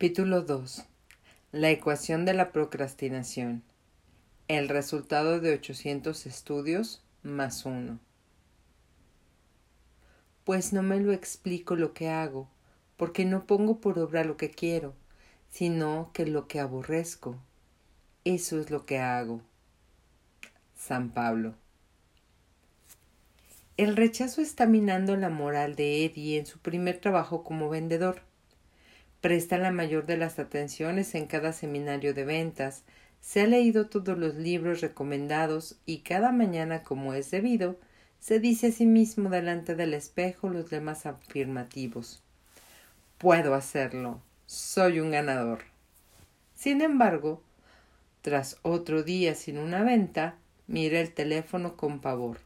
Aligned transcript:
Capítulo 0.00 0.42
2. 0.42 0.84
La 1.50 1.70
ecuación 1.70 2.24
de 2.24 2.32
la 2.32 2.52
procrastinación. 2.52 3.64
El 4.46 4.68
resultado 4.68 5.40
de 5.40 5.52
800 5.54 6.24
estudios 6.24 7.02
más 7.24 7.66
uno. 7.66 7.98
Pues 10.44 10.72
no 10.72 10.84
me 10.84 11.00
lo 11.00 11.10
explico 11.10 11.74
lo 11.74 11.94
que 11.94 12.10
hago, 12.10 12.48
porque 12.96 13.24
no 13.24 13.44
pongo 13.44 13.80
por 13.80 13.98
obra 13.98 14.22
lo 14.22 14.36
que 14.36 14.52
quiero, 14.52 14.94
sino 15.50 16.12
que 16.14 16.26
lo 16.26 16.46
que 16.46 16.60
aborrezco. 16.60 17.34
Eso 18.24 18.60
es 18.60 18.70
lo 18.70 18.86
que 18.86 19.00
hago. 19.00 19.40
San 20.76 21.10
Pablo. 21.10 21.56
El 23.76 23.96
rechazo 23.96 24.42
está 24.42 24.64
minando 24.64 25.16
la 25.16 25.28
moral 25.28 25.74
de 25.74 26.04
Eddie 26.04 26.38
en 26.38 26.46
su 26.46 26.60
primer 26.60 27.00
trabajo 27.00 27.42
como 27.42 27.68
vendedor 27.68 28.27
Presta 29.28 29.58
la 29.58 29.70
mayor 29.70 30.06
de 30.06 30.16
las 30.16 30.38
atenciones 30.38 31.14
en 31.14 31.26
cada 31.26 31.52
seminario 31.52 32.14
de 32.14 32.24
ventas, 32.24 32.82
se 33.20 33.42
ha 33.42 33.46
leído 33.46 33.86
todos 33.90 34.16
los 34.16 34.36
libros 34.36 34.80
recomendados 34.80 35.76
y 35.84 35.98
cada 35.98 36.32
mañana, 36.32 36.82
como 36.82 37.12
es 37.12 37.30
debido, 37.30 37.78
se 38.20 38.40
dice 38.40 38.68
a 38.68 38.72
sí 38.72 38.86
mismo 38.86 39.28
delante 39.28 39.74
del 39.74 39.92
espejo 39.92 40.48
los 40.48 40.70
demás 40.70 41.04
afirmativos. 41.04 42.22
Puedo 43.18 43.52
hacerlo. 43.52 44.22
Soy 44.46 44.98
un 44.98 45.10
ganador. 45.10 45.58
Sin 46.54 46.80
embargo, 46.80 47.42
tras 48.22 48.56
otro 48.62 49.02
día 49.02 49.34
sin 49.34 49.58
una 49.58 49.82
venta, 49.82 50.36
mira 50.66 51.00
el 51.00 51.12
teléfono 51.12 51.76
con 51.76 52.00
pavor. 52.00 52.38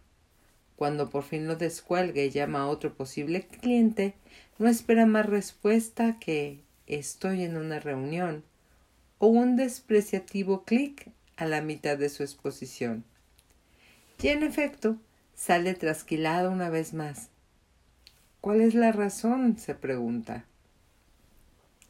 Cuando 0.75 1.11
por 1.11 1.23
fin 1.23 1.47
lo 1.47 1.55
descuelga 1.55 2.23
y 2.23 2.31
llama 2.31 2.63
a 2.63 2.67
otro 2.67 2.93
posible 2.93 3.47
cliente, 3.47 4.15
no 4.59 4.67
espera 4.67 5.07
más 5.07 5.27
respuesta 5.27 6.19
que 6.19 6.59
estoy 6.97 7.45
en 7.45 7.57
una 7.57 7.81
reunión 7.81 8.45
o 9.19 9.29
un 9.29 9.57
despreciativo 9.57 10.65
clic 10.65 11.11
a 11.37 11.47
la 11.47 11.61
mitad 11.61 11.97
de 11.97 12.09
su 12.09 12.23
exposición. 12.23 13.05
Y 14.21 14.29
en 14.29 14.43
efecto, 14.43 14.97
sale 15.35 15.75
trasquilado 15.75 16.51
una 16.51 16.71
vez 16.71 16.95
más. 16.95 17.29
¿Cuál 18.41 18.61
es 18.61 18.75
la 18.75 18.93
razón? 18.93 19.59
se 19.59 19.75
pregunta. 19.75 20.45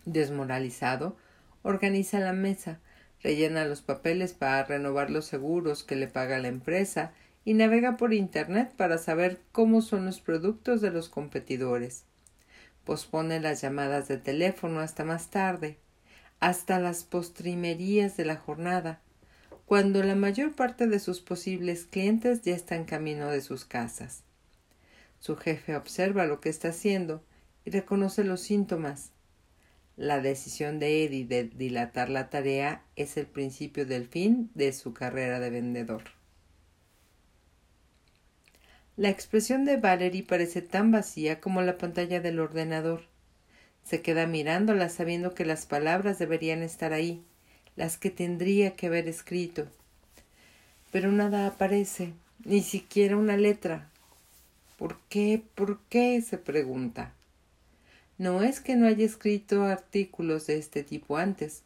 Desmoralizado, 0.04 1.16
organiza 1.62 2.18
la 2.20 2.32
mesa, 2.32 2.80
rellena 3.22 3.64
los 3.64 3.82
papeles 3.82 4.34
para 4.34 4.64
renovar 4.64 5.10
los 5.10 5.26
seguros 5.26 5.84
que 5.84 5.96
le 5.96 6.08
paga 6.08 6.38
la 6.38 6.48
empresa 6.48 7.12
y 7.44 7.54
navega 7.54 7.96
por 7.96 8.12
Internet 8.12 8.72
para 8.76 8.98
saber 8.98 9.40
cómo 9.52 9.80
son 9.80 10.06
los 10.06 10.20
productos 10.20 10.80
de 10.80 10.90
los 10.90 11.08
competidores. 11.08 12.04
Pospone 12.84 13.40
las 13.40 13.60
llamadas 13.60 14.08
de 14.08 14.18
teléfono 14.18 14.80
hasta 14.80 15.04
más 15.04 15.30
tarde, 15.30 15.78
hasta 16.40 16.80
las 16.80 17.04
postrimerías 17.04 18.16
de 18.16 18.24
la 18.24 18.36
jornada, 18.36 19.00
cuando 19.66 20.02
la 20.02 20.16
mayor 20.16 20.54
parte 20.54 20.86
de 20.86 20.98
sus 20.98 21.20
posibles 21.20 21.86
clientes 21.86 22.42
ya 22.42 22.54
están 22.54 22.84
camino 22.84 23.30
de 23.30 23.40
sus 23.40 23.64
casas. 23.64 24.24
Su 25.20 25.36
jefe 25.36 25.76
observa 25.76 26.26
lo 26.26 26.40
que 26.40 26.48
está 26.48 26.68
haciendo 26.68 27.22
y 27.64 27.70
reconoce 27.70 28.24
los 28.24 28.40
síntomas. 28.40 29.12
La 29.96 30.20
decisión 30.20 30.80
de 30.80 31.04
Eddie 31.04 31.24
de 31.26 31.44
dilatar 31.44 32.08
la 32.08 32.28
tarea 32.28 32.82
es 32.96 33.16
el 33.16 33.26
principio 33.26 33.86
del 33.86 34.08
fin 34.08 34.50
de 34.54 34.72
su 34.72 34.92
carrera 34.92 35.38
de 35.38 35.50
vendedor. 35.50 36.02
La 38.96 39.08
expresión 39.08 39.64
de 39.64 39.78
Valerie 39.78 40.22
parece 40.22 40.60
tan 40.60 40.90
vacía 40.90 41.40
como 41.40 41.62
la 41.62 41.78
pantalla 41.78 42.20
del 42.20 42.38
ordenador. 42.38 43.04
Se 43.84 44.02
queda 44.02 44.26
mirándola 44.26 44.90
sabiendo 44.90 45.34
que 45.34 45.46
las 45.46 45.64
palabras 45.64 46.18
deberían 46.18 46.62
estar 46.62 46.92
ahí, 46.92 47.22
las 47.74 47.96
que 47.96 48.10
tendría 48.10 48.76
que 48.76 48.88
haber 48.88 49.08
escrito. 49.08 49.66
Pero 50.90 51.10
nada 51.10 51.46
aparece, 51.46 52.12
ni 52.44 52.60
siquiera 52.60 53.16
una 53.16 53.38
letra. 53.38 53.88
¿Por 54.76 54.98
qué? 55.08 55.42
¿Por 55.54 55.80
qué? 55.88 56.20
se 56.20 56.36
pregunta. 56.36 57.14
No 58.18 58.42
es 58.42 58.60
que 58.60 58.76
no 58.76 58.86
haya 58.86 59.06
escrito 59.06 59.64
artículos 59.64 60.46
de 60.46 60.58
este 60.58 60.84
tipo 60.84 61.16
antes, 61.16 61.62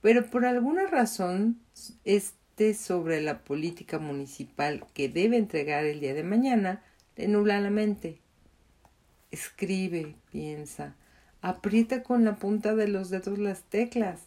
pero 0.00 0.24
por 0.30 0.46
alguna 0.46 0.86
razón 0.86 1.60
es 2.06 2.32
sobre 2.74 3.20
la 3.20 3.42
política 3.42 3.98
municipal 3.98 4.86
que 4.94 5.08
debe 5.08 5.36
entregar 5.36 5.84
el 5.84 6.00
día 6.00 6.14
de 6.14 6.22
mañana 6.22 6.82
le 7.16 7.26
nubla 7.26 7.60
la 7.60 7.70
mente. 7.70 8.20
Escribe, 9.32 10.14
piensa, 10.30 10.94
aprieta 11.42 12.04
con 12.04 12.24
la 12.24 12.36
punta 12.36 12.76
de 12.76 12.86
los 12.86 13.10
dedos 13.10 13.38
las 13.38 13.62
teclas. 13.64 14.20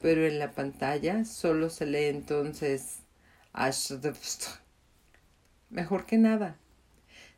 Pero 0.00 0.24
en 0.24 0.38
la 0.38 0.52
pantalla 0.52 1.24
solo 1.24 1.68
se 1.68 1.86
lee 1.86 2.04
entonces 2.04 3.00
mejor 5.70 6.06
que 6.06 6.18
nada. 6.18 6.56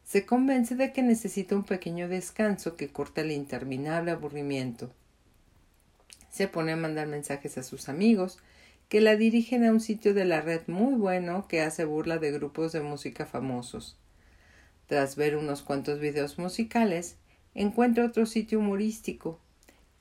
Se 0.05 0.26
convence 0.26 0.75
de 0.75 0.93
que 0.93 1.03
necesita 1.03 1.55
un 1.55 1.65
pequeño 1.65 2.09
descanso 2.09 2.76
que 2.76 2.88
corta 2.88 3.22
el 3.22 3.31
interminable 3.31 4.10
aburrimiento. 4.10 4.91
Se 6.31 6.47
pone 6.49 6.72
a 6.72 6.76
mandar 6.76 7.06
mensajes 7.06 7.56
a 7.59 7.62
sus 7.62 7.88
amigos, 7.88 8.38
que 8.88 9.00
la 9.03 9.16
dirigen 9.16 9.65
a 9.65 9.71
un 9.71 9.81
sitio 9.81 10.15
de 10.15 10.25
la 10.25 10.41
red 10.41 10.62
muy 10.66 10.94
bueno 10.94 11.47
que 11.47 11.60
hace 11.60 11.84
burla 11.84 12.19
de 12.19 12.32
grupos 12.32 12.72
de 12.72 12.81
música 12.81 13.26
famosos. 13.26 13.99
Tras 14.87 15.16
ver 15.16 15.37
unos 15.37 15.62
cuantos 15.62 16.00
videos 16.00 16.38
musicales, 16.38 17.16
encuentra 17.54 18.06
otro 18.06 18.25
sitio 18.25 18.60
humorístico, 18.60 19.38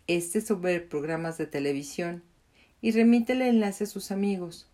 este 0.08 0.40
sobre 0.40 0.80
programas 0.80 1.38
de 1.38 1.48
televisión, 1.48 2.24
y 2.82 2.92
remite 2.92 3.34
el 3.34 3.42
enlace 3.42 3.84
a 3.84 3.88
sus 3.88 4.12
amigos. 4.12 4.70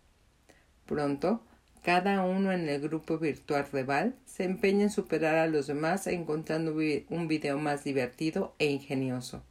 Pronto, 0.86 1.42
cada 1.82 2.22
uno 2.22 2.52
en 2.52 2.68
el 2.68 2.80
grupo 2.80 3.18
virtual 3.18 3.66
rival 3.72 4.14
se 4.26 4.44
empeña 4.44 4.84
en 4.84 4.90
superar 4.90 5.34
a 5.34 5.48
los 5.48 5.66
demás 5.66 6.06
encontrando 6.06 6.74
un 7.08 7.28
video 7.28 7.58
más 7.58 7.82
divertido 7.82 8.54
e 8.58 8.66
ingenioso. 8.66 9.42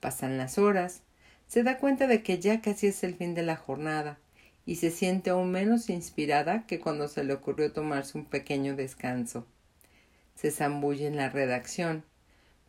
Pasan 0.00 0.38
las 0.38 0.58
horas, 0.58 1.02
se 1.46 1.62
da 1.62 1.78
cuenta 1.78 2.06
de 2.06 2.22
que 2.22 2.38
ya 2.38 2.60
casi 2.60 2.88
es 2.88 3.04
el 3.04 3.14
fin 3.14 3.34
de 3.34 3.42
la 3.42 3.56
jornada 3.56 4.18
y 4.64 4.76
se 4.76 4.90
siente 4.90 5.30
aún 5.30 5.52
menos 5.52 5.88
inspirada 5.88 6.66
que 6.66 6.80
cuando 6.80 7.06
se 7.08 7.22
le 7.22 7.32
ocurrió 7.32 7.72
tomarse 7.72 8.18
un 8.18 8.24
pequeño 8.24 8.74
descanso. 8.74 9.46
Se 10.34 10.50
zambulle 10.50 11.06
en 11.06 11.16
la 11.16 11.30
redacción, 11.30 12.04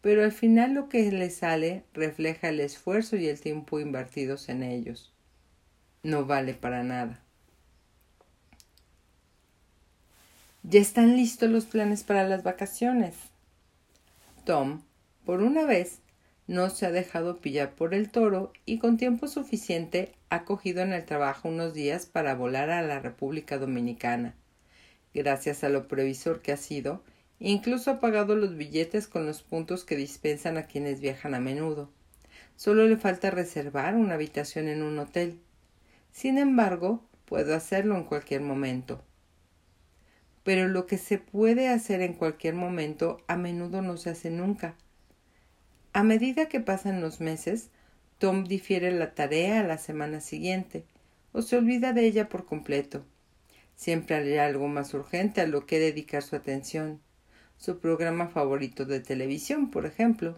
pero 0.02 0.24
al 0.24 0.32
final 0.32 0.74
lo 0.74 0.90
que 0.90 1.12
le 1.12 1.30
sale 1.32 1.84
refleja 1.94 2.50
el 2.50 2.60
esfuerzo 2.60 3.16
y 3.16 3.28
el 3.28 3.42
tiempo 3.42 3.80
invertidos 3.80 4.48
en 4.48 4.62
ellos. 4.64 5.12
No 6.04 6.26
vale 6.26 6.54
para 6.54 6.84
nada. 6.84 7.20
Ya 10.64 10.80
están 10.80 11.16
listos 11.16 11.50
los 11.50 11.66
planes 11.66 12.04
para 12.04 12.28
las 12.28 12.44
vacaciones. 12.44 13.16
Tom, 14.46 14.82
por 15.26 15.42
una 15.42 15.66
vez, 15.66 16.00
no 16.48 16.70
se 16.70 16.86
ha 16.86 16.92
dejado 16.92 17.42
pillar 17.42 17.76
por 17.76 17.94
el 17.94 18.10
toro 18.10 18.54
y 18.66 18.80
con 18.80 18.96
tiempo 18.96 19.28
suficiente 19.28 20.14
ha 20.30 20.46
cogido 20.46 20.82
en 20.82 20.94
el 20.94 21.04
trabajo 21.06 21.50
unos 21.50 21.74
días 21.74 22.06
para 22.06 22.36
volar 22.36 22.70
a 22.70 22.82
la 22.82 23.00
República 23.00 23.58
Dominicana. 23.58 24.34
Gracias 25.14 25.66
a 25.66 25.70
lo 25.70 25.90
previsor 25.90 26.42
que 26.42 26.54
ha 26.54 26.58
sido, 26.58 27.04
incluso 27.40 27.92
ha 27.92 28.00
pagado 28.00 28.36
los 28.38 28.56
billetes 28.56 29.08
con 29.08 29.26
los 29.26 29.44
puntos 29.44 29.84
que 29.84 29.98
dispensan 29.98 30.58
a 30.58 30.68
quienes 30.68 31.02
viajan 31.02 31.36
a 31.36 31.42
menudo. 31.42 31.90
Solo 32.56 32.88
le 32.88 32.96
falta 32.96 33.30
reservar 33.30 33.96
una 33.96 34.14
habitación 34.14 34.70
en 34.70 34.84
un 34.84 34.98
hotel. 35.00 35.40
Sin 36.14 36.38
embargo, 36.38 37.04
puedo 37.26 37.56
hacerlo 37.56 37.96
en 37.98 38.06
cualquier 38.06 38.42
momento. 38.42 39.04
Pero 40.44 40.70
lo 40.70 40.88
que 40.88 40.98
se 40.98 41.18
puede 41.18 41.68
hacer 41.68 42.02
en 42.02 42.14
cualquier 42.14 42.56
momento 42.56 43.22
a 43.28 43.36
menudo 43.36 43.82
no 43.82 43.98
se 43.98 44.12
hace 44.12 44.30
nunca 44.30 44.76
a 45.98 46.04
medida 46.04 46.48
que 46.48 46.60
pasan 46.60 47.02
los 47.02 47.22
meses, 47.22 47.72
Tom 48.20 48.44
difiere 48.44 48.92
la 48.92 49.16
tarea 49.16 49.62
a 49.62 49.64
la 49.64 49.80
semana 49.80 50.20
siguiente, 50.20 50.86
o 51.32 51.42
se 51.42 51.58
olvida 51.58 51.92
de 51.92 52.06
ella 52.06 52.30
por 52.30 52.46
completo. 52.46 53.04
Siempre 53.76 54.16
hay 54.18 54.38
algo 54.38 54.68
más 54.68 54.94
urgente 54.94 55.42
a 55.42 55.48
lo 55.48 55.66
que 55.66 55.80
dedicar 55.80 56.22
su 56.22 56.36
atención. 56.36 57.02
Su 57.58 57.80
programa 57.80 58.28
favorito 58.28 58.86
de 58.86 59.00
televisión, 59.00 59.72
por 59.72 59.88
ejemplo. 59.88 60.38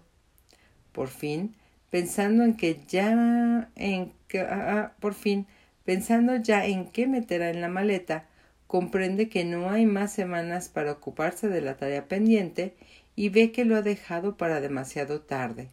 Por 0.93 1.09
fin, 1.09 1.57
pensando 1.89 2.45
en 2.45 2.55
que 2.55 2.79
ya 2.87 3.69
en 3.75 4.13
que, 4.29 4.39
ah, 4.39 4.47
ah, 4.49 4.95
por 5.01 5.13
fin, 5.13 5.45
pensando 5.83 6.37
ya 6.37 6.65
en 6.67 6.89
qué 6.89 7.05
meterá 7.05 7.49
en 7.49 7.59
la 7.59 7.67
maleta, 7.67 8.29
comprende 8.65 9.27
que 9.27 9.43
no 9.43 9.69
hay 9.69 9.85
más 9.85 10.13
semanas 10.13 10.69
para 10.69 10.93
ocuparse 10.93 11.49
de 11.49 11.59
la 11.59 11.75
tarea 11.75 12.07
pendiente 12.07 12.77
y 13.15 13.29
ve 13.29 13.51
que 13.51 13.65
lo 13.65 13.75
ha 13.75 13.81
dejado 13.81 14.37
para 14.37 14.61
demasiado 14.61 15.21
tarde. 15.21 15.69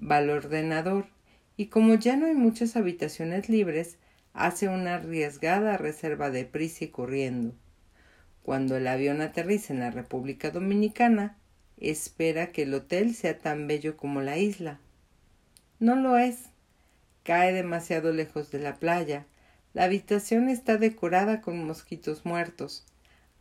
Va 0.00 0.18
al 0.18 0.30
ordenador 0.30 1.06
y 1.56 1.66
como 1.66 1.94
ya 1.94 2.16
no 2.16 2.26
hay 2.26 2.34
muchas 2.34 2.76
habitaciones 2.76 3.48
libres, 3.48 3.98
hace 4.34 4.68
una 4.68 4.96
arriesgada 4.96 5.78
reserva 5.78 6.30
de 6.30 6.44
prisa 6.44 6.84
y 6.84 6.88
corriendo. 6.88 7.54
Cuando 8.42 8.76
el 8.76 8.86
avión 8.86 9.22
aterriza 9.22 9.72
en 9.72 9.80
la 9.80 9.90
República 9.90 10.50
Dominicana, 10.50 11.36
espera 11.78 12.52
que 12.52 12.62
el 12.62 12.74
hotel 12.74 13.14
sea 13.14 13.38
tan 13.38 13.66
bello 13.66 13.96
como 13.96 14.20
la 14.20 14.38
isla. 14.38 14.78
No 15.80 15.96
lo 15.96 16.16
es. 16.16 16.44
Cae 17.22 17.52
demasiado 17.52 18.12
lejos 18.12 18.50
de 18.50 18.60
la 18.60 18.76
playa. 18.76 19.26
La 19.74 19.84
habitación 19.84 20.48
está 20.48 20.76
decorada 20.76 21.40
con 21.40 21.64
mosquitos 21.64 22.24
muertos. 22.24 22.84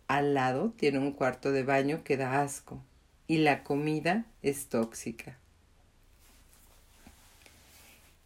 Al 0.08 0.34
lado 0.34 0.74
tiene 0.76 1.00
un 1.00 1.12
cuarto 1.12 1.52
de 1.52 1.64
baño 1.64 2.04
que 2.04 2.18
da 2.18 2.42
asco. 2.42 2.82
Y 3.28 3.40
la 3.40 3.64
comida 3.64 4.26
es 4.42 4.68
tóxica. 4.68 5.38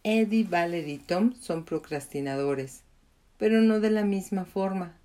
Eddie, 0.02 0.44
Valerie 0.44 0.94
y 0.94 0.98
Tom 0.98 1.34
son 1.40 1.64
procrastinadores, 1.64 2.82
pero 3.38 3.60
no 3.60 3.80
de 3.80 3.90
la 3.90 4.04
misma 4.04 4.44
forma. 4.44 4.96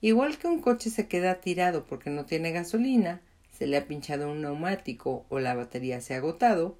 Igual 0.00 0.38
que 0.38 0.46
un 0.46 0.60
coche 0.60 0.90
se 0.90 1.08
queda 1.08 1.40
tirado 1.40 1.86
porque 1.86 2.10
no 2.10 2.24
tiene 2.24 2.52
gasolina, 2.52 3.20
se 3.56 3.66
le 3.66 3.76
ha 3.76 3.86
pinchado 3.86 4.30
un 4.30 4.42
neumático 4.42 5.24
o 5.28 5.40
la 5.40 5.54
batería 5.54 6.00
se 6.00 6.14
ha 6.14 6.18
agotado, 6.18 6.76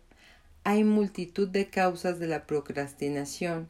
hay 0.63 0.85
multitud 0.85 1.49
de 1.49 1.67
causas 1.67 2.19
de 2.19 2.27
la 2.27 2.47
procrastinación, 2.47 3.69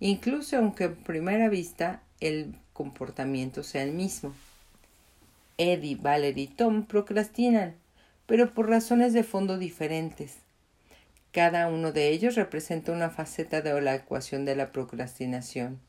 incluso 0.00 0.56
aunque 0.56 0.84
a 0.84 0.94
primera 0.94 1.48
vista 1.48 2.02
el 2.20 2.54
comportamiento 2.72 3.62
sea 3.62 3.82
el 3.82 3.92
mismo. 3.92 4.34
Eddie, 5.58 5.96
Valerie 5.96 6.44
y 6.44 6.48
Tom 6.48 6.84
procrastinan, 6.84 7.74
pero 8.26 8.52
por 8.52 8.68
razones 8.68 9.12
de 9.12 9.22
fondo 9.22 9.58
diferentes. 9.58 10.38
Cada 11.32 11.68
uno 11.68 11.92
de 11.92 12.08
ellos 12.08 12.34
representa 12.34 12.92
una 12.92 13.10
faceta 13.10 13.60
de 13.60 13.80
la 13.80 13.94
ecuación 13.94 14.44
de 14.44 14.56
la 14.56 14.72
procrastinación. 14.72 15.80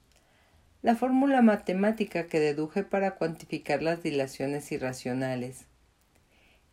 La 0.82 0.96
fórmula 0.96 1.42
matemática 1.42 2.28
que 2.28 2.40
deduje 2.40 2.84
para 2.84 3.16
cuantificar 3.16 3.82
las 3.82 4.04
dilaciones 4.04 4.72
irracionales. 4.72 5.66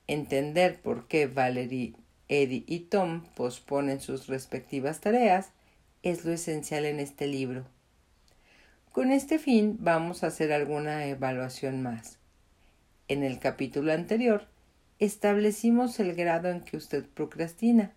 Entender 0.07 0.81
por 0.81 1.09
qué 1.09 1.27
Valerie, 1.27 1.95
Eddie 2.29 2.65
y 2.67 2.81
Tom 2.81 3.25
posponen 3.35 4.01
sus 4.01 4.27
respectivas 4.27 5.01
tareas 5.01 5.51
es 6.03 6.25
lo 6.25 6.33
esencial 6.33 6.85
en 6.85 7.01
este 7.01 7.27
libro. 7.27 7.65
Con 8.93 9.11
este 9.11 9.39
fin 9.39 9.79
vamos 9.81 10.23
a 10.23 10.29
hacer 10.29 10.53
alguna 10.53 11.07
evaluación 11.07 11.83
más. 11.83 12.19
En 13.09 13.23
el 13.23 13.39
capítulo 13.39 13.93
anterior 13.93 14.47
establecimos 14.99 15.99
el 16.01 16.15
grado 16.15 16.49
en 16.49 16.61
que 16.61 16.77
usted 16.77 17.05
procrastina. 17.05 17.93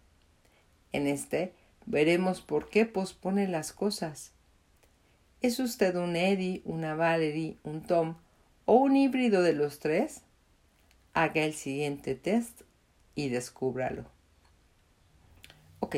En 0.92 1.08
este 1.08 1.54
veremos 1.86 2.42
por 2.42 2.70
qué 2.70 2.86
pospone 2.86 3.48
las 3.48 3.72
cosas. 3.72 4.32
¿Es 5.42 5.60
usted 5.60 5.96
un 5.96 6.16
Eddie, 6.16 6.62
una 6.66 6.96
Valerie, 6.96 7.58
un 7.64 7.82
Tom 7.82 8.16
o 8.66 8.76
un 8.76 8.98
híbrido 8.98 9.42
de 9.42 9.54
los 9.54 9.80
tres? 9.80 10.22
Haga 11.14 11.44
el 11.44 11.54
siguiente 11.54 12.16
test 12.16 12.62
y 13.16 13.30
descúbralo. 13.30 14.06
Ok, 15.80 15.98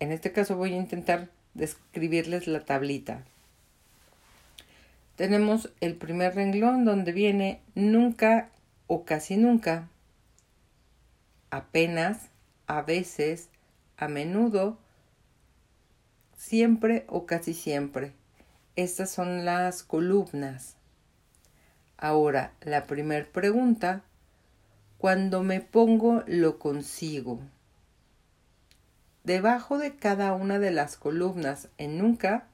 en 0.00 0.12
este 0.12 0.32
caso 0.32 0.56
voy 0.56 0.74
a 0.74 0.78
intentar 0.78 1.28
describirles 1.54 2.46
la 2.46 2.64
tablita. 2.64 3.24
Tenemos 5.16 5.70
el 5.80 5.96
primer 5.96 6.34
renglón 6.34 6.84
donde 6.84 7.12
viene 7.12 7.60
nunca 7.74 8.48
o 8.86 9.04
casi 9.04 9.36
nunca, 9.36 9.88
apenas, 11.50 12.30
a 12.66 12.82
veces, 12.82 13.50
a 13.96 14.08
menudo, 14.08 14.78
siempre 16.36 17.04
o 17.08 17.26
casi 17.26 17.54
siempre. 17.54 18.12
Estas 18.76 19.10
son 19.10 19.44
las 19.44 19.82
columnas. 19.82 20.76
Ahora, 21.98 22.52
la 22.62 22.84
primera 22.84 23.26
pregunta, 23.26 24.02
cuando 24.96 25.42
me 25.42 25.60
pongo 25.60 26.22
lo 26.26 26.58
consigo. 26.58 27.40
Debajo 29.24 29.76
de 29.76 29.96
cada 29.96 30.32
una 30.32 30.58
de 30.58 30.70
las 30.70 30.96
columnas 30.96 31.68
en 31.76 31.98
nunca 31.98 32.46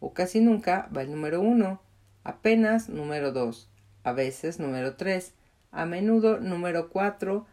o 0.00 0.12
casi 0.12 0.40
nunca 0.40 0.88
va 0.94 1.02
el 1.02 1.10
número 1.10 1.40
uno, 1.40 1.80
apenas 2.24 2.88
número 2.88 3.32
dos, 3.32 3.70
a 4.04 4.12
veces 4.12 4.58
número 4.58 4.96
tres, 4.96 5.32
a 5.70 5.86
menudo 5.86 6.40
número 6.40 6.90
cuatro 6.90 7.46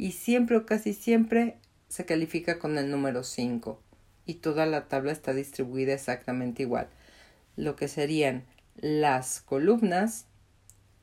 y 0.00 0.12
siempre 0.12 0.56
o 0.56 0.64
casi 0.64 0.94
siempre 0.94 1.58
se 1.88 2.06
califica 2.06 2.58
con 2.58 2.78
el 2.78 2.90
número 2.90 3.22
5 3.22 3.78
y 4.24 4.36
toda 4.36 4.64
la 4.64 4.88
tabla 4.88 5.12
está 5.12 5.34
distribuida 5.34 5.92
exactamente 5.92 6.62
igual. 6.62 6.88
Lo 7.54 7.76
que 7.76 7.86
serían 7.86 8.46
las 8.76 9.42
columnas 9.42 10.24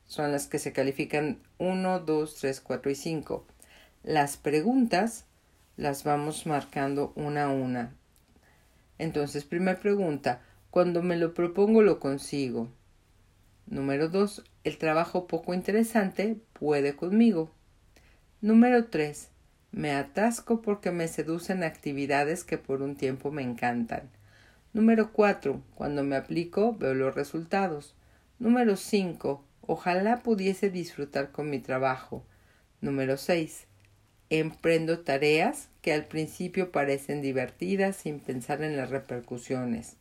son 0.04 0.32
las 0.32 0.48
que 0.48 0.58
se 0.58 0.72
califican 0.72 1.38
1, 1.58 2.00
2, 2.00 2.34
3, 2.40 2.60
4 2.60 2.90
y 2.90 2.94
5. 2.96 3.46
Las 4.02 4.36
preguntas 4.36 5.26
las 5.76 6.02
vamos 6.02 6.46
marcando 6.46 7.12
una 7.14 7.44
a 7.44 7.50
una. 7.50 7.94
Entonces, 8.98 9.44
primera 9.44 9.78
pregunta, 9.78 10.42
cuando 10.70 11.04
me 11.04 11.16
lo 11.16 11.34
propongo 11.34 11.82
lo 11.82 12.00
consigo. 12.00 12.68
Número 13.66 14.08
2, 14.08 14.42
el 14.64 14.76
trabajo 14.76 15.28
poco 15.28 15.54
interesante 15.54 16.36
puede 16.52 16.96
conmigo. 16.96 17.52
Número 18.40 18.84
3. 18.84 19.30
Me 19.72 19.90
atasco 19.90 20.62
porque 20.62 20.92
me 20.92 21.08
seducen 21.08 21.64
actividades 21.64 22.44
que 22.44 22.56
por 22.56 22.82
un 22.82 22.94
tiempo 22.94 23.32
me 23.32 23.42
encantan. 23.42 24.10
Número 24.72 25.12
4. 25.12 25.60
Cuando 25.74 26.04
me 26.04 26.14
aplico 26.14 26.72
veo 26.76 26.94
los 26.94 27.16
resultados. 27.16 27.96
Número 28.38 28.76
5. 28.76 29.44
Ojalá 29.62 30.22
pudiese 30.22 30.70
disfrutar 30.70 31.32
con 31.32 31.50
mi 31.50 31.58
trabajo. 31.58 32.24
Número 32.80 33.16
6. 33.16 33.66
Emprendo 34.30 35.00
tareas 35.00 35.68
que 35.82 35.92
al 35.92 36.04
principio 36.04 36.70
parecen 36.70 37.22
divertidas 37.22 37.96
sin 37.96 38.20
pensar 38.20 38.62
en 38.62 38.76
las 38.76 38.90
repercusiones. 38.90 39.96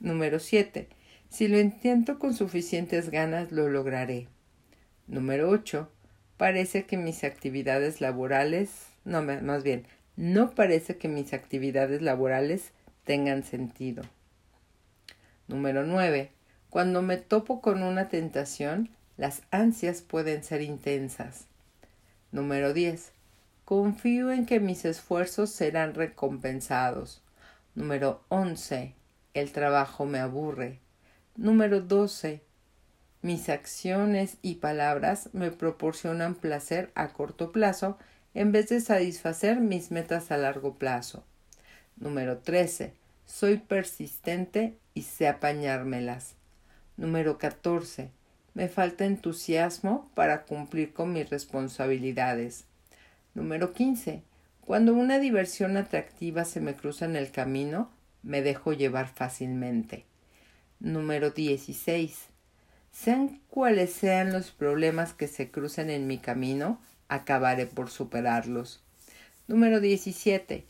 Número 0.00 0.38
7. 0.38 0.86
Si 1.30 1.48
lo 1.48 1.58
intento 1.58 2.18
con 2.18 2.34
suficientes 2.34 3.08
ganas 3.08 3.52
lo 3.52 3.70
lograré. 3.70 4.28
Número 5.06 5.48
8. 5.48 5.90
Parece 6.40 6.86
que 6.86 6.96
mis 6.96 7.22
actividades 7.22 8.00
laborales 8.00 8.86
no, 9.04 9.20
más 9.20 9.62
bien, 9.62 9.86
no 10.16 10.54
parece 10.54 10.96
que 10.96 11.06
mis 11.06 11.34
actividades 11.34 12.00
laborales 12.00 12.70
tengan 13.04 13.44
sentido. 13.44 14.04
Número 15.48 15.84
9. 15.84 16.30
Cuando 16.70 17.02
me 17.02 17.18
topo 17.18 17.60
con 17.60 17.82
una 17.82 18.08
tentación, 18.08 18.88
las 19.18 19.42
ansias 19.50 20.00
pueden 20.00 20.42
ser 20.42 20.62
intensas. 20.62 21.44
Número 22.32 22.72
10. 22.72 23.12
Confío 23.66 24.32
en 24.32 24.46
que 24.46 24.60
mis 24.60 24.86
esfuerzos 24.86 25.50
serán 25.50 25.92
recompensados. 25.92 27.22
Número 27.74 28.24
11. 28.30 28.94
El 29.34 29.52
trabajo 29.52 30.06
me 30.06 30.20
aburre. 30.20 30.78
Número 31.36 31.82
12. 31.82 32.40
Mis 33.22 33.50
acciones 33.50 34.38
y 34.40 34.56
palabras 34.56 35.28
me 35.32 35.50
proporcionan 35.50 36.34
placer 36.34 36.90
a 36.94 37.08
corto 37.08 37.52
plazo 37.52 37.98
en 38.32 38.50
vez 38.50 38.68
de 38.68 38.80
satisfacer 38.80 39.60
mis 39.60 39.90
metas 39.90 40.30
a 40.30 40.38
largo 40.38 40.76
plazo. 40.76 41.24
Número 41.96 42.38
13. 42.38 42.94
Soy 43.26 43.58
persistente 43.58 44.78
y 44.94 45.02
sé 45.02 45.28
apañármelas. 45.28 46.34
Número 46.96 47.36
14. 47.36 48.10
Me 48.54 48.68
falta 48.68 49.04
entusiasmo 49.04 50.10
para 50.14 50.44
cumplir 50.44 50.94
con 50.94 51.12
mis 51.12 51.28
responsabilidades. 51.28 52.64
Número 53.34 53.74
15. 53.74 54.22
Cuando 54.62 54.94
una 54.94 55.18
diversión 55.18 55.76
atractiva 55.76 56.46
se 56.46 56.60
me 56.60 56.74
cruza 56.74 57.04
en 57.04 57.16
el 57.16 57.30
camino, 57.30 57.90
me 58.22 58.40
dejo 58.40 58.72
llevar 58.72 59.08
fácilmente. 59.08 60.06
Número 60.78 61.30
16. 61.30 62.29
Sean 62.92 63.40
cuales 63.48 63.92
sean 63.92 64.32
los 64.32 64.50
problemas 64.50 65.14
que 65.14 65.28
se 65.28 65.50
crucen 65.50 65.90
en 65.90 66.06
mi 66.06 66.18
camino, 66.18 66.80
acabaré 67.08 67.66
por 67.66 67.90
superarlos. 67.90 68.82
Número 69.48 69.80
17. 69.80 70.64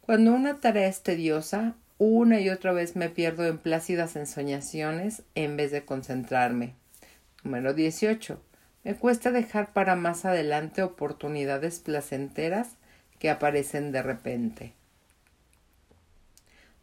Cuando 0.00 0.32
una 0.32 0.60
tarea 0.60 0.88
es 0.88 1.02
tediosa, 1.02 1.76
una 1.98 2.40
y 2.40 2.48
otra 2.48 2.72
vez 2.72 2.96
me 2.96 3.10
pierdo 3.10 3.46
en 3.46 3.58
plácidas 3.58 4.16
ensoñaciones 4.16 5.22
en 5.34 5.56
vez 5.56 5.70
de 5.70 5.84
concentrarme. 5.84 6.74
Número 7.44 7.74
18. 7.74 8.42
Me 8.82 8.94
cuesta 8.94 9.30
dejar 9.30 9.72
para 9.72 9.96
más 9.96 10.24
adelante 10.24 10.82
oportunidades 10.82 11.78
placenteras 11.78 12.76
que 13.18 13.28
aparecen 13.28 13.92
de 13.92 14.02
repente. 14.02 14.72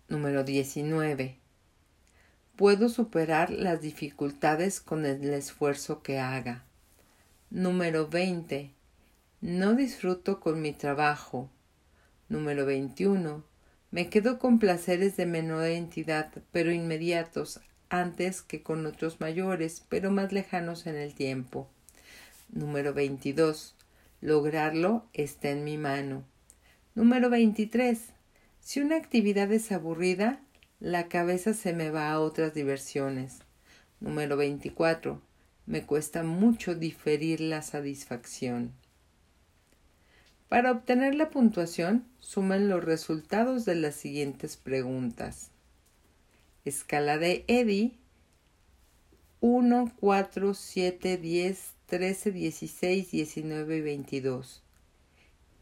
Número 0.07 0.43
19. 0.43 1.35
Puedo 2.57 2.89
superar 2.89 3.51
las 3.51 3.81
dificultades 3.81 4.81
con 4.81 5.05
el 5.05 5.31
esfuerzo 5.31 6.01
que 6.01 6.17
haga. 6.17 6.63
Número 7.51 8.07
20. 8.07 8.71
No 9.41 9.75
disfruto 9.75 10.39
con 10.39 10.59
mi 10.59 10.73
trabajo. 10.73 11.51
Número 12.29 12.65
21. 12.65 13.43
Me 13.91 14.09
quedo 14.09 14.39
con 14.39 14.57
placeres 14.57 15.15
de 15.17 15.27
menor 15.27 15.65
entidad, 15.65 16.31
pero 16.51 16.71
inmediatos, 16.71 17.59
antes 17.89 18.41
que 18.41 18.63
con 18.63 18.87
otros 18.87 19.21
mayores, 19.21 19.83
pero 19.87 20.09
más 20.09 20.33
lejanos 20.33 20.87
en 20.87 20.95
el 20.95 21.13
tiempo. 21.13 21.69
Número 22.49 22.91
22. 22.91 23.75
Lograrlo 24.19 25.05
está 25.13 25.51
en 25.51 25.63
mi 25.63 25.77
mano. 25.77 26.23
Número 26.95 27.29
23. 27.29 27.99
Si 28.61 28.81
una 28.81 28.95
actividad 28.95 29.51
es 29.51 29.71
aburrida, 29.71 30.41
la 30.79 31.07
cabeza 31.07 31.53
se 31.53 31.73
me 31.73 31.89
va 31.89 32.11
a 32.11 32.19
otras 32.19 32.53
diversiones. 32.53 33.39
Número 33.99 34.37
24. 34.37 35.19
Me 35.65 35.83
cuesta 35.85 36.23
mucho 36.23 36.75
diferir 36.75 37.41
la 37.41 37.61
satisfacción. 37.61 38.73
Para 40.49 40.71
obtener 40.71 41.15
la 41.15 41.29
puntuación, 41.29 42.05
sumen 42.19 42.69
los 42.69 42.83
resultados 42.83 43.65
de 43.65 43.75
las 43.75 43.95
siguientes 43.95 44.55
preguntas. 44.55 45.49
Escala 46.63 47.17
de 47.17 47.43
Eddie 47.47 47.95
1, 49.41 49.93
4, 49.99 50.53
7, 50.53 51.17
10, 51.17 51.71
13, 51.87 52.31
16, 52.31 53.11
19 53.11 53.77
y 53.77 53.81
22. 53.81 54.63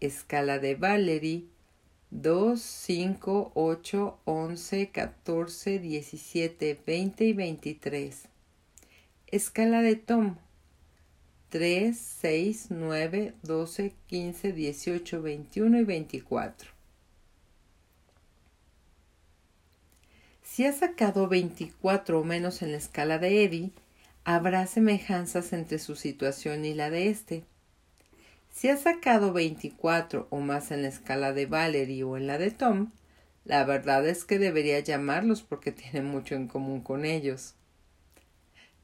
Escala 0.01 0.59
de 0.59 0.75
Valerie 0.75 1.45
2, 2.11 2.61
5, 2.61 3.51
8, 3.55 4.19
11, 4.25 4.89
14, 4.91 5.79
17, 5.79 6.79
20 6.85 7.25
y 7.25 7.33
23. 7.33 8.27
Escala 9.27 9.81
de 9.81 9.95
Tom 9.95 10.37
3, 11.49 11.97
6, 11.97 12.67
9, 12.69 13.33
12, 13.43 13.93
15, 14.07 14.51
18, 14.53 15.21
21 15.21 15.79
y 15.79 15.83
24. 15.83 16.69
Si 20.43 20.65
ha 20.65 20.73
sacado 20.73 21.27
24 21.27 22.19
o 22.19 22.23
menos 22.23 22.61
en 22.61 22.71
la 22.71 22.77
escala 22.77 23.19
de 23.19 23.43
Eddie, 23.43 23.71
habrá 24.23 24.67
semejanzas 24.67 25.53
entre 25.53 25.79
su 25.79 25.95
situación 25.95 26.65
y 26.65 26.73
la 26.73 26.89
de 26.89 27.09
éste. 27.09 27.43
Si 28.55 28.69
ha 28.69 28.77
sacado 28.77 29.33
24 29.33 30.27
o 30.29 30.39
más 30.39 30.71
en 30.71 30.83
la 30.83 30.87
escala 30.87 31.33
de 31.33 31.45
Valerie 31.45 32.05
o 32.05 32.15
en 32.15 32.25
la 32.25 32.37
de 32.37 32.51
Tom, 32.51 32.91
la 33.43 33.65
verdad 33.65 34.07
es 34.07 34.23
que 34.23 34.39
debería 34.39 34.79
llamarlos 34.79 35.43
porque 35.43 35.71
tiene 35.73 36.01
mucho 36.01 36.35
en 36.35 36.47
común 36.47 36.79
con 36.79 37.03
ellos. 37.03 37.55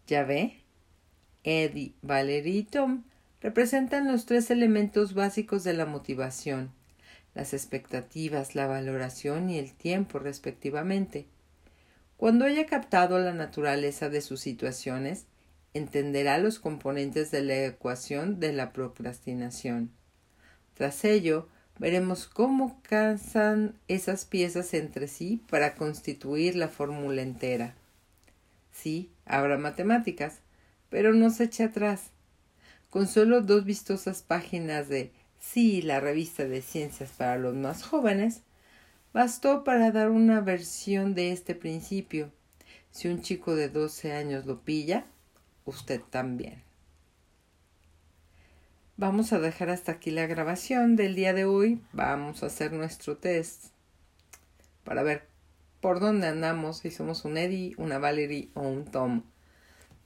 ¿Ya 0.08 0.25
ve? 0.25 0.62
Eddie, 1.46 1.94
Valerie 2.01 2.58
y 2.58 2.63
Tom 2.63 3.04
representan 3.40 4.12
los 4.12 4.25
tres 4.25 4.51
elementos 4.51 5.13
básicos 5.13 5.63
de 5.63 5.72
la 5.72 5.86
motivación, 5.86 6.74
las 7.34 7.54
expectativas, 7.54 8.56
la 8.56 8.68
valoración 8.68 9.50
y 9.50 9.58
el 9.58 9.74
tiempo 9.74 10.20
respectivamente. 10.20 11.28
Cuando 12.18 12.44
haya 12.44 12.66
captado 12.66 13.20
la 13.20 13.34
naturaleza 13.34 14.10
de 14.10 14.20
sus 14.20 14.42
situaciones, 14.42 15.28
entenderá 15.74 16.38
los 16.38 16.60
componentes 16.60 17.32
de 17.32 17.42
la 17.44 17.66
ecuación 17.66 18.40
de 18.40 18.54
la 18.54 18.74
procrastinación. 18.74 19.92
Tras 20.74 21.04
ello, 21.06 21.48
veremos 21.80 22.28
cómo 22.28 22.82
casan 22.84 23.75
esas 23.88 24.25
piezas 24.25 24.74
entre 24.74 25.08
sí 25.08 25.42
para 25.50 25.75
constituir 25.75 26.56
la 26.56 26.68
fórmula 26.68 27.22
entera. 27.22 27.75
Sí, 28.72 29.12
habrá 29.25 29.58
matemáticas, 29.58 30.40
pero 30.90 31.13
no 31.13 31.30
se 31.30 31.46
eche 31.46 31.63
atrás. 31.63 32.12
Con 32.90 33.08
solo 33.08 33.42
dos 33.42 33.66
vistosas 33.66 34.22
páginas 34.22 34.90
de 34.90 35.12
Sí, 35.42 35.82
la 35.82 36.00
revista 36.00 36.46
de 36.46 36.62
ciencias 36.62 37.10
para 37.18 37.38
los 37.38 37.56
más 37.56 37.84
jóvenes, 37.84 38.42
bastó 39.12 39.63
para 39.63 39.92
dar 39.92 40.10
una 40.10 40.40
versión 40.40 41.16
de 41.16 41.32
este 41.32 41.56
principio. 41.56 42.32
Si 42.92 43.08
un 43.08 43.22
chico 43.22 43.56
de 43.56 43.68
12 43.68 44.13
años 44.13 44.46
lo 44.46 44.62
pilla, 44.62 45.06
usted 45.65 46.01
también. 46.01 46.63
Vamos 48.98 49.34
a 49.34 49.39
dejar 49.39 49.70
hasta 49.70 49.94
aquí 49.94 50.12
la 50.12 50.27
grabación 50.27 50.96
del 50.96 51.15
día 51.15 51.34
de 51.34 51.46
hoy. 51.46 51.82
Vamos 51.94 52.44
a 52.44 52.48
hacer 52.48 52.72
nuestro 52.72 53.18
test 53.18 53.72
para 54.84 55.03
ver 55.03 55.27
por 55.80 56.00
dónde 56.00 56.27
andamos, 56.27 56.77
si 56.77 56.91
somos 56.91 57.25
un 57.25 57.38
Eddie, 57.38 57.74
una 57.77 57.98
Valerie 57.98 58.50
o 58.53 58.62
un 58.62 58.86
Tom. 58.86 59.24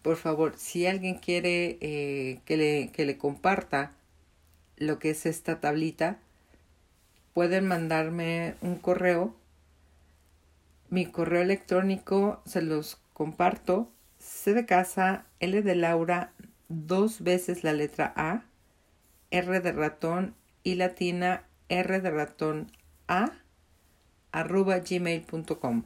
Por 0.02 0.16
favor, 0.16 0.54
si 0.58 0.88
alguien 0.88 1.16
quiere 1.16 1.78
eh, 1.82 2.40
que, 2.46 2.58
le, 2.58 2.92
que 2.92 3.06
le 3.06 3.18
comparta 3.18 3.92
lo 4.78 5.00
que 5.00 5.10
es 5.10 5.26
esta 5.26 5.60
tablita, 5.60 6.20
pueden 7.34 7.68
mandarme 7.68 8.56
un 8.62 8.76
correo. 8.78 9.36
Mi 10.90 11.06
correo 11.06 11.42
electrónico 11.42 12.42
se 12.46 12.62
los 12.62 12.98
comparto. 13.14 13.92
C 14.26 14.56
de 14.56 14.66
casa, 14.66 15.26
L 15.40 15.62
de 15.62 15.76
Laura, 15.76 16.34
dos 16.68 17.22
veces 17.22 17.64
la 17.64 17.74
letra 17.74 18.12
A, 18.16 18.44
R 19.30 19.60
de 19.60 19.72
ratón 19.72 20.34
y 20.64 20.76
latina 20.76 21.44
R 21.70 22.02
de 22.02 22.10
ratón 22.10 22.72
A, 23.08 23.32
arroba 24.32 24.80
gmail.com. 24.80 25.84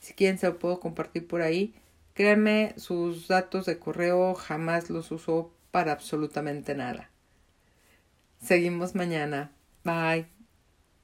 Si 0.00 0.14
quieren 0.14 0.38
se 0.38 0.48
lo 0.48 0.58
puedo 0.58 0.80
compartir 0.80 1.28
por 1.28 1.42
ahí. 1.42 1.74
Créanme, 2.12 2.74
sus 2.76 3.28
datos 3.28 3.66
de 3.66 3.78
correo 3.78 4.34
jamás 4.34 4.90
los 4.90 5.12
uso 5.12 5.52
para 5.70 5.92
absolutamente 5.92 6.74
nada. 6.74 7.10
Seguimos 8.40 8.94
mañana. 8.94 9.52
Bye. 9.84 10.33